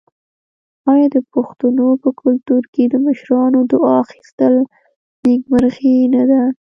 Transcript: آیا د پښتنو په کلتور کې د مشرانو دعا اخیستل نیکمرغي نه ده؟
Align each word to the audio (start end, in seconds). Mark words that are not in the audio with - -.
آیا 0.91 1.07
د 1.15 1.17
پښتنو 1.33 1.87
په 2.03 2.09
کلتور 2.21 2.63
کې 2.73 2.83
د 2.89 2.95
مشرانو 3.05 3.59
دعا 3.71 3.95
اخیستل 4.05 4.55
نیکمرغي 5.25 5.97
نه 6.13 6.23
ده؟ 6.29 6.41